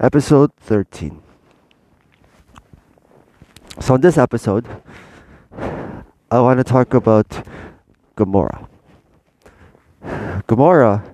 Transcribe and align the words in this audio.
episode 0.00 0.52
13. 0.60 1.20
So, 3.80 3.94
in 3.94 4.00
this 4.00 4.18
episode, 4.18 4.66
I 6.30 6.40
want 6.40 6.58
to 6.58 6.64
talk 6.64 6.94
about 6.94 7.46
Gomorrah. 8.16 8.68
Gomorrah 10.46 11.04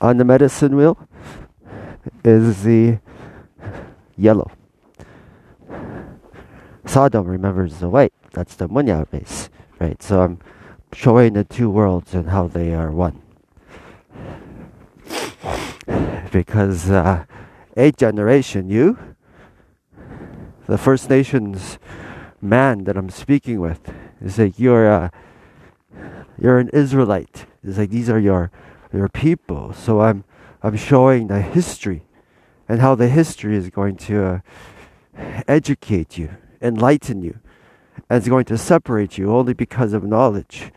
on 0.00 0.16
the 0.18 0.24
medicine 0.24 0.76
wheel 0.76 0.98
is 2.24 2.62
the 2.62 2.98
yellow. 4.16 4.50
Sodom, 6.86 7.26
remembers 7.26 7.78
the 7.78 7.88
white. 7.88 8.12
That's 8.32 8.54
the 8.54 8.68
Munya 8.68 9.10
race, 9.12 9.48
right? 9.80 10.02
So 10.02 10.22
I'm 10.22 10.38
showing 10.92 11.32
the 11.32 11.44
two 11.44 11.70
worlds 11.70 12.14
and 12.14 12.28
how 12.28 12.48
they 12.48 12.74
are 12.74 12.90
one. 12.90 13.23
Because 16.34 16.90
uh, 16.90 17.26
eight 17.76 17.96
generation, 17.96 18.68
you, 18.68 18.98
the 20.66 20.76
First 20.76 21.08
Nations 21.08 21.78
man 22.42 22.82
that 22.84 22.96
I'm 22.96 23.08
speaking 23.08 23.60
with, 23.60 23.94
is 24.20 24.36
like 24.36 24.58
you're 24.58 24.88
a, 24.88 25.12
you're 26.36 26.58
an 26.58 26.70
Israelite. 26.72 27.46
It's 27.62 27.78
like 27.78 27.90
these 27.90 28.10
are 28.10 28.18
your 28.18 28.50
your 28.92 29.08
people. 29.08 29.72
So 29.74 30.00
I'm 30.00 30.24
I'm 30.60 30.74
showing 30.76 31.28
the 31.28 31.40
history 31.40 32.02
and 32.68 32.80
how 32.80 32.96
the 32.96 33.06
history 33.06 33.56
is 33.56 33.70
going 33.70 33.94
to 34.08 34.24
uh, 34.24 34.40
educate 35.46 36.18
you, 36.18 36.30
enlighten 36.60 37.22
you, 37.22 37.38
and 38.10 38.18
it's 38.18 38.26
going 38.28 38.46
to 38.46 38.58
separate 38.58 39.16
you 39.16 39.32
only 39.32 39.54
because 39.54 39.92
of 39.92 40.02
knowledge. 40.02 40.72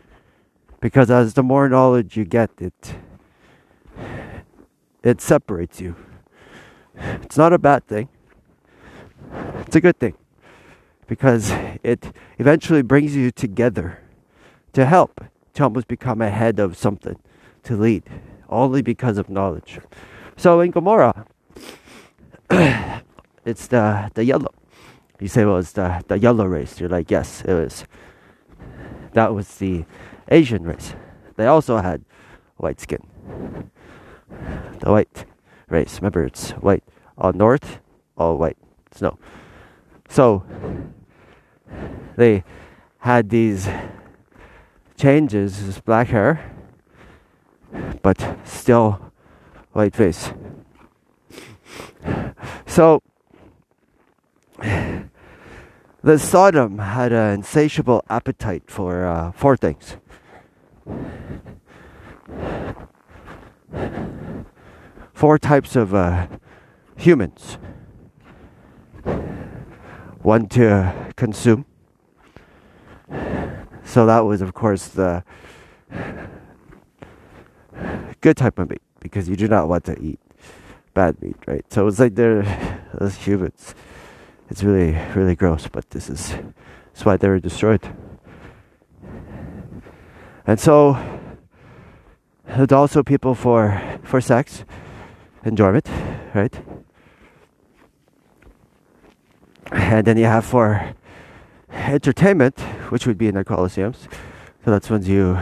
Because 0.78 1.10
as 1.10 1.34
the 1.34 1.42
more 1.42 1.68
knowledge 1.68 2.16
you 2.16 2.24
get, 2.24 2.50
it 2.60 2.94
it 5.08 5.20
separates 5.20 5.80
you. 5.80 5.96
It's 6.96 7.36
not 7.36 7.52
a 7.52 7.58
bad 7.58 7.86
thing. 7.86 8.08
It's 9.66 9.76
a 9.76 9.80
good 9.80 9.98
thing 9.98 10.14
because 11.06 11.50
it 11.82 12.12
eventually 12.38 12.82
brings 12.82 13.16
you 13.16 13.30
together 13.30 14.00
to 14.74 14.84
help, 14.84 15.24
to 15.54 15.62
almost 15.64 15.88
become 15.88 16.20
a 16.20 16.30
head 16.30 16.58
of 16.58 16.76
something, 16.76 17.18
to 17.64 17.76
lead, 17.76 18.04
only 18.48 18.82
because 18.82 19.18
of 19.18 19.28
knowledge. 19.28 19.80
So 20.36 20.60
in 20.60 20.70
Gomorrah, 20.70 21.26
it's 22.50 23.66
the, 23.66 24.10
the 24.14 24.24
yellow. 24.24 24.52
You 25.20 25.28
say, 25.28 25.44
well, 25.44 25.56
it's 25.56 25.72
the, 25.72 26.04
the 26.06 26.18
yellow 26.18 26.44
race. 26.44 26.78
You're 26.78 26.88
like, 26.88 27.10
yes, 27.10 27.42
it 27.42 27.54
was. 27.54 27.84
That 29.14 29.34
was 29.34 29.56
the 29.56 29.84
Asian 30.30 30.62
race. 30.62 30.94
They 31.36 31.46
also 31.46 31.78
had 31.78 32.04
white 32.56 32.80
skin. 32.80 33.02
The 34.80 34.90
white 34.90 35.24
race. 35.68 35.98
Remember, 36.00 36.24
it's 36.24 36.50
white. 36.52 36.84
All 37.16 37.32
north, 37.32 37.80
all 38.16 38.36
white. 38.38 38.56
Snow. 38.92 39.18
So, 40.08 40.44
they 42.16 42.44
had 42.98 43.30
these 43.30 43.68
changes, 44.96 45.66
this 45.66 45.80
black 45.80 46.08
hair, 46.08 46.52
but 48.02 48.38
still 48.44 49.12
white 49.72 49.94
face. 49.94 50.32
So, 52.66 53.02
the 56.02 56.18
Sodom 56.18 56.78
had 56.78 57.12
an 57.12 57.34
insatiable 57.34 58.04
appetite 58.08 58.64
for 58.66 59.04
uh, 59.06 59.32
four 59.32 59.56
things. 59.56 59.96
Four 65.18 65.36
types 65.36 65.74
of 65.74 65.96
uh, 65.96 66.28
humans. 66.96 67.58
One 70.22 70.46
to 70.50 71.12
consume. 71.16 71.66
So 73.82 74.06
that 74.06 74.20
was, 74.20 74.40
of 74.42 74.54
course, 74.54 74.86
the 74.86 75.24
good 78.20 78.36
type 78.36 78.60
of 78.60 78.70
meat 78.70 78.80
because 79.00 79.28
you 79.28 79.34
do 79.34 79.48
not 79.48 79.68
want 79.68 79.86
to 79.86 80.00
eat 80.00 80.20
bad 80.94 81.20
meat, 81.20 81.34
right? 81.48 81.64
So 81.68 81.88
it's 81.88 81.98
like 81.98 82.14
they're 82.14 82.44
as 83.00 83.16
humans. 83.16 83.74
It's 84.48 84.62
really, 84.62 84.96
really 85.16 85.34
gross, 85.34 85.66
but 85.66 85.90
this 85.90 86.08
is 86.08 86.28
that's 86.92 87.04
why 87.04 87.16
they 87.16 87.26
were 87.28 87.40
destroyed. 87.40 87.82
And 90.46 90.60
so 90.60 90.96
there's 92.46 92.70
also 92.70 93.02
people 93.02 93.34
for 93.34 93.82
for 94.04 94.20
sex, 94.20 94.64
enjoyment, 95.48 95.88
right? 96.34 96.54
And 99.72 100.06
then 100.06 100.16
you 100.16 100.24
have 100.24 100.44
for 100.44 100.94
entertainment, 101.70 102.60
which 102.90 103.06
would 103.06 103.18
be 103.18 103.26
in 103.26 103.34
the 103.34 103.44
Colosseums. 103.44 104.08
So 104.64 104.70
that's 104.70 104.90
when 104.90 105.02
you 105.04 105.38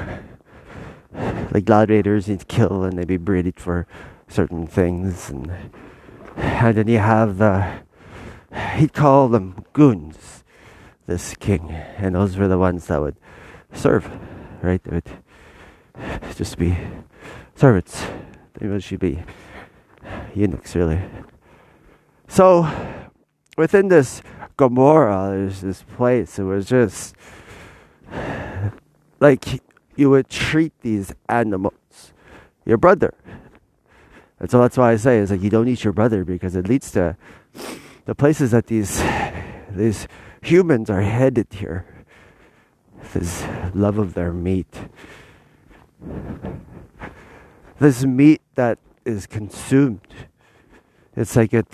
like 1.53 1.65
gladiators 1.65 2.27
to 2.27 2.37
kill 2.37 2.85
and 2.85 2.99
they 2.99 3.05
be 3.05 3.17
breeded 3.17 3.59
for 3.59 3.87
certain 4.29 4.67
things 4.67 5.31
and 5.31 5.51
and 6.37 6.77
then 6.77 6.89
you 6.89 6.99
have 6.99 7.39
the 7.39 7.81
he'd 8.75 8.93
call 8.93 9.29
them 9.29 9.65
goons 9.73 10.45
this 11.07 11.35
king 11.37 11.71
and 11.71 12.15
those 12.15 12.37
were 12.37 12.49
the 12.49 12.59
ones 12.59 12.87
that 12.87 13.01
would 13.01 13.17
serve 13.73 14.11
right 14.63 14.83
they 14.85 14.97
would 14.97 15.11
just 16.35 16.59
be 16.59 16.77
servants 17.55 18.05
they 18.59 18.67
would 18.67 18.83
should 18.83 19.01
be 19.01 19.23
eunuchs 20.37 20.77
really 20.77 21.01
so 22.29 22.69
within 23.57 23.89
this 23.89 24.23
Gomorrah, 24.57 25.31
there's 25.31 25.61
this 25.61 25.83
place. 25.83 26.39
It 26.39 26.45
was 26.45 26.67
just 26.67 27.15
like 29.21 29.63
you 29.97 30.11
would 30.11 30.31
treat 30.31 30.73
these 30.81 31.15
animals, 31.29 32.13
your 32.65 32.79
brother. 32.79 33.13
And 34.39 34.51
so 34.51 34.61
that's 34.61 34.77
why 34.77 34.93
I 34.93 34.97
say 34.97 35.19
is 35.19 35.31
like 35.31 35.43
you 35.43 35.51
don't 35.51 35.69
eat 35.69 35.85
your 35.85 35.93
brother 35.93 36.25
because 36.25 36.57
it 36.57 36.69
leads 36.69 36.91
to 36.93 37.17
the 38.07 38.15
places 38.15 38.51
that 38.53 38.67
these 38.67 39.03
these 39.71 40.09
humans 40.43 40.89
are 40.89 41.03
headed 41.03 41.49
here. 41.51 41.87
This 43.13 43.45
love 43.75 43.99
of 43.99 44.15
their 44.15 44.33
meat. 44.33 44.89
This 47.79 48.05
meat 48.05 48.41
that 48.55 48.79
is 49.07 49.27
consumed. 49.27 50.01
It's 51.17 51.37
like 51.37 51.55
it 51.55 51.67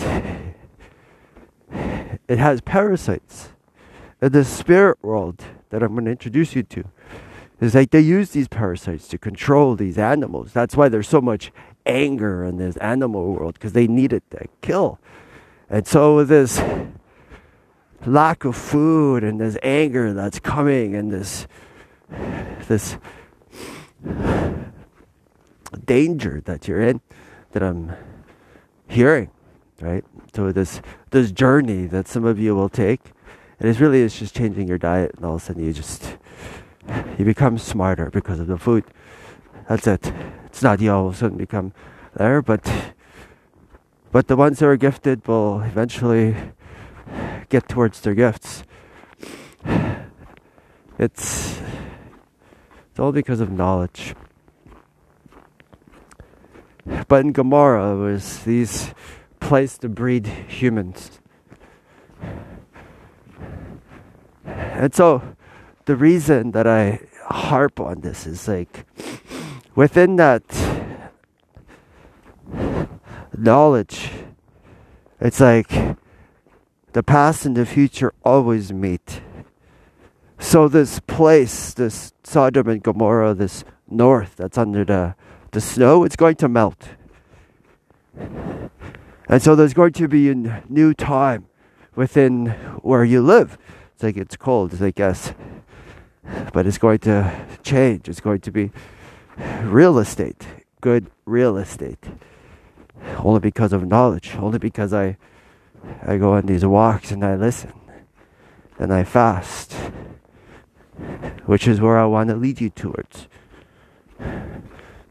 it 2.29 2.39
has 2.39 2.61
parasites. 2.61 3.51
In 4.21 4.33
the 4.33 4.45
spirit 4.45 4.99
world 5.03 5.43
that 5.71 5.83
I'm 5.83 5.93
going 5.95 6.05
to 6.05 6.11
introduce 6.11 6.55
you 6.55 6.63
to, 6.63 6.85
is 7.61 7.75
like 7.75 7.91
they 7.91 8.01
use 8.01 8.31
these 8.31 8.49
parasites 8.49 9.09
to 9.09 9.19
control 9.19 9.75
these 9.75 9.99
animals. 9.99 10.53
That's 10.53 10.77
why 10.77 10.89
there's 10.89 11.09
so 11.09 11.21
much 11.21 11.53
anger 11.87 12.45
in 12.45 12.59
this 12.59 12.77
animal 12.77 13.33
world 13.33 13.55
because 13.55 13.73
they 13.73 13.87
need 13.87 14.13
it 14.13 14.23
to 14.31 14.47
kill. 14.61 14.99
And 15.69 15.87
so 15.87 16.25
this 16.25 16.63
lack 18.05 18.45
of 18.45 18.57
food 18.57 19.25
and 19.25 19.41
this 19.41 19.57
anger 19.63 20.13
that's 20.13 20.41
coming 20.41 20.95
and 20.95 21.11
this 21.11 21.47
this 22.69 22.97
danger 25.79 26.43
that 26.45 26.69
you're 26.69 26.81
in 26.81 27.01
that 27.53 27.63
I'm 27.63 27.93
hearing, 28.89 29.31
right? 29.81 30.05
So 30.35 30.53
this 30.53 30.81
this 31.11 31.31
journey 31.31 31.87
that 31.87 32.09
some 32.09 32.25
of 32.25 32.39
you 32.39 32.55
will 32.55 32.69
take, 32.69 33.01
and 33.59 33.69
it's 33.69 33.81
really 33.81 34.03
it's 34.03 34.19
just 34.19 34.35
changing 34.35 34.69
your 34.69 34.79
diet, 34.79 35.13
and 35.17 35.25
all 35.25 35.37
of 35.37 35.43
a 35.43 35.45
sudden 35.45 35.65
you 35.65 35.73
just 35.73 36.17
you 37.19 37.25
become 37.25 37.59
smarter 37.59 38.11
because 38.11 38.41
of 38.41 38.47
the 38.47 38.59
food. 38.59 38.85
That's 39.69 39.87
it. 39.87 40.13
It's 40.47 40.63
not 40.63 40.81
you 40.81 40.93
all 40.93 41.09
of 41.09 41.15
a 41.15 41.17
sudden 41.17 41.39
become 41.39 41.73
there, 42.15 42.43
but 42.43 42.95
but 44.11 44.29
the 44.29 44.37
ones 44.37 44.59
that 44.59 44.67
are 44.67 44.77
gifted 44.77 45.27
will 45.27 45.63
eventually 45.63 46.37
get 47.49 47.69
towards 47.69 48.01
their 48.01 48.15
gifts. 48.15 48.65
It's 50.99 51.61
it's 52.91 53.01
all 53.01 53.13
because 53.13 53.41
of 53.41 53.51
knowledge. 53.51 54.15
But 57.13 57.27
in 57.27 57.33
Gomorrah, 57.33 57.95
was 57.95 58.43
these 58.45 58.95
place 59.39 59.77
to 59.77 59.91
breed 59.91 60.27
humans. 60.27 61.21
And 64.47 64.95
so 64.95 65.21
the 65.85 65.95
reason 65.95 66.53
that 66.53 66.67
I 66.67 67.01
harp 67.29 67.79
on 67.81 68.01
this 68.01 68.27
is 68.27 68.49
like 68.49 68.87
within 69.75 70.17
that 70.17 70.43
knowledge, 73.37 74.09
it's 75.21 75.39
like 75.39 75.69
the 76.95 77.03
past 77.03 77.45
and 77.45 77.55
the 77.55 77.67
future 77.67 78.15
always 78.25 78.73
meet. 78.73 79.21
So 80.39 80.67
this 80.67 80.99
place, 81.01 81.75
this 81.75 82.15
Sodom 82.25 82.69
and 82.69 82.83
Gomorrah, 82.83 83.35
this 83.35 83.65
north 83.87 84.37
that's 84.37 84.57
under 84.57 84.83
the, 84.83 85.15
the 85.51 85.61
snow, 85.61 86.05
it's 86.05 86.17
going 86.17 86.37
to 86.37 86.49
melt 86.49 86.89
And 88.15 89.43
so 89.43 89.55
there's 89.55 89.75
going 89.75 89.93
to 89.95 90.09
be 90.09 90.31
a 90.31 90.35
new 90.69 90.95
time 90.95 91.47
within 91.95 92.47
where 92.83 93.05
you 93.05 93.23
live. 93.23 93.59
It's 93.95 94.03
like 94.03 94.17
it's 94.17 94.37
cold, 94.37 94.81
I 94.83 94.91
guess. 94.91 95.33
But 96.53 96.67
it's 96.67 96.79
going 96.79 96.99
to 97.01 97.47
change. 97.63 98.09
It's 98.09 98.21
going 98.21 98.41
to 98.41 98.51
be 98.51 98.71
real 99.63 99.99
estate, 99.99 100.47
good 100.81 101.11
real 101.25 101.57
estate. 101.57 102.05
Only 103.19 103.41
because 103.41 103.73
of 103.73 103.87
knowledge, 103.87 104.37
only 104.37 104.59
because 104.59 104.93
I 104.93 105.17
I 106.07 106.17
go 106.17 106.35
on 106.35 106.47
these 106.47 106.65
walks 106.65 107.11
and 107.11 107.25
I 107.25 107.35
listen 107.35 107.73
and 108.79 108.93
I 108.93 109.05
fast, 109.05 109.73
which 111.47 111.67
is 111.67 111.81
where 111.81 111.99
I 111.99 112.05
want 112.05 112.31
to 112.31 112.37
lead 112.37 112.61
you 112.61 112.71
towards. 112.71 113.29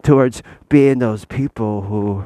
Towards 0.04 0.42
being 0.70 1.00
those 1.00 1.26
people 1.26 1.82
who 1.84 2.24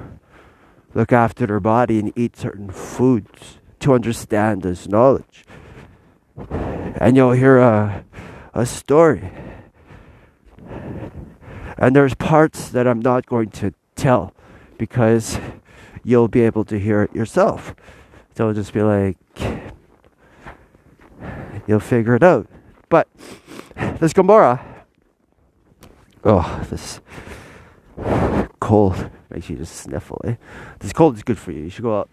look 0.96 1.14
after 1.14 1.46
their 1.46 1.60
body 1.60 2.00
and 2.00 2.12
eat 2.16 2.36
certain 2.36 2.72
foods 2.72 3.60
to 3.82 3.94
understand 3.94 4.64
this 4.64 4.88
knowledge. 4.88 5.46
And 6.96 7.16
you'll 7.16 7.34
hear 7.34 7.60
a, 7.60 8.04
a 8.54 8.66
story. 8.66 9.30
And 11.78 11.96
there's 11.96 12.16
parts 12.16 12.70
that 12.70 12.88
I'm 12.88 13.02
not 13.02 13.26
going 13.26 13.50
to 13.52 13.74
tell 13.96 14.34
because 14.78 15.38
you'll 16.04 16.30
be 16.30 16.42
able 16.42 16.64
to 16.66 16.80
hear 16.80 17.04
it 17.04 17.14
yourself. 17.14 17.76
So 18.36 18.54
just 18.54 18.74
be 18.74 18.82
like, 18.82 19.18
you'll 21.68 21.80
figure 21.82 22.16
it 22.16 22.24
out. 22.24 22.48
But 22.88 23.10
this 24.00 24.14
Gomorrah, 24.14 24.64
oh, 26.24 26.66
this 26.70 27.02
cold 28.66 29.12
makes 29.30 29.48
you 29.48 29.56
just 29.58 29.76
sniffle. 29.76 30.20
Eh? 30.26 30.36
This 30.80 30.92
cold 30.92 31.16
is 31.16 31.22
good 31.22 31.38
for 31.38 31.52
you. 31.52 31.66
You 31.66 31.70
should 31.70 31.84
go 31.84 32.00
out. 32.00 32.10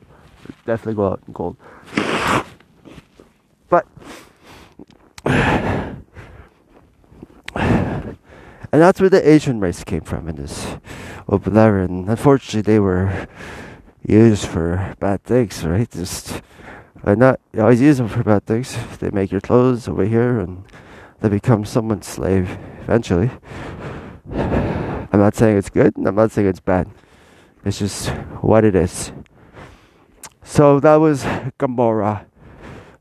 Definitely 0.66 0.94
go 0.94 1.06
out 1.08 1.22
in 1.26 1.32
cold. 1.32 1.56
But 3.70 3.87
and 7.54 8.81
that's 8.81 9.00
where 9.00 9.08
the 9.08 9.26
Asian 9.26 9.60
race 9.60 9.82
came 9.82 10.02
from 10.02 10.28
in 10.28 10.37
this 10.37 10.76
and 11.26 12.08
Unfortunately, 12.10 12.60
they 12.60 12.78
were 12.78 13.26
used 14.06 14.44
for 14.46 14.94
bad 15.00 15.25
things, 15.25 15.64
right? 15.64 15.90
Just 15.90 16.43
uh, 17.02 17.14
not 17.14 17.40
you 17.55 17.62
always 17.62 17.81
use 17.81 17.96
them 17.96 18.08
for 18.08 18.22
bad 18.22 18.44
things. 18.44 18.76
They 18.98 19.10
make 19.10 19.32
your 19.32 19.40
clothes 19.40 19.88
over 19.88 20.05
here, 20.05 20.38
and 20.38 20.64
they 21.20 21.31
become 21.31 21.64
someone's 21.64 22.06
slave 22.06 22.58
eventually. 22.82 23.31
I'm 25.12 25.20
not 25.20 25.34
saying 25.34 25.58
it's 25.58 25.68
good, 25.70 25.92
I'm 25.96 26.14
not 26.14 26.32
saying 26.32 26.48
it's 26.48 26.60
bad. 26.60 26.88
It's 27.64 27.78
just 27.78 28.08
what 28.40 28.64
it 28.64 28.74
is. 28.74 29.12
So 30.42 30.80
that 30.80 30.96
was 30.96 31.24
Gomorrah, 31.58 32.26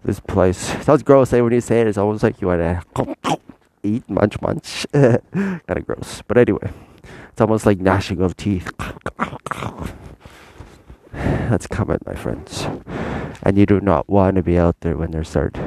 this 0.03 0.19
place. 0.19 0.57
Sounds 0.83 1.03
gross, 1.03 1.33
eh? 1.33 1.39
When 1.39 1.53
you 1.53 1.61
say 1.61 1.81
it, 1.81 1.87
it's 1.87 1.97
almost 1.97 2.21
like 2.21 2.41
you 2.41 2.47
want 2.47 2.61
to 2.61 3.39
eat, 3.83 4.07
munch, 4.09 4.39
munch. 4.41 4.85
kind 4.93 5.61
of 5.67 5.85
gross. 5.87 6.21
But 6.27 6.37
anyway, 6.37 6.71
it's 7.31 7.41
almost 7.41 7.65
like 7.65 7.79
gnashing 7.79 8.21
of 8.21 8.35
teeth. 8.35 8.71
That's 11.13 11.67
coming, 11.67 11.99
my 12.05 12.15
friends. 12.15 12.67
And 13.43 13.57
you 13.57 13.65
do 13.65 13.79
not 13.79 14.09
want 14.09 14.35
to 14.35 14.43
be 14.43 14.57
out 14.59 14.79
there 14.81 14.95
when 14.97 15.11
they 15.11 15.23
start 15.23 15.57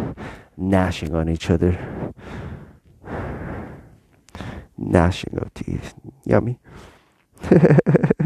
gnashing 0.56 1.14
on 1.14 1.28
each 1.28 1.50
other. 1.50 2.03
Gnashing 4.84 5.38
of 5.38 5.52
teeth. 5.54 5.94
Yummy. 6.26 6.58